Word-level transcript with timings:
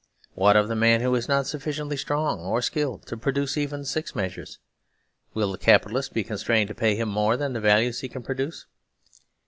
What 0.33 0.55
of 0.55 0.67
the 0.67 0.75
man 0.75 1.01
who 1.01 1.13
is 1.13 1.27
not 1.27 1.45
sufficiently 1.45 1.95
strong 1.95 2.39
or 2.39 2.63
skilled 2.63 3.05
to 3.05 3.15
produce 3.15 3.55
even 3.55 3.85
six 3.85 4.15
measures? 4.15 4.57
Will 5.35 5.51
the 5.51 5.59
Capitalist 5.59 6.11
be 6.11 6.23
constrained 6.23 6.69
to 6.69 6.73
pay 6.73 6.95
him 6.95 7.07
more 7.07 7.37
than 7.37 7.53
the 7.53 7.61
values 7.61 7.99
he 7.99 8.09
can 8.09 8.23
produce 8.23 8.65